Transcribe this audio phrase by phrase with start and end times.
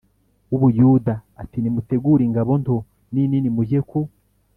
[0.49, 2.77] w u Buyuda ati nimutegure ingabo nto
[3.13, 3.99] n inini mujye ku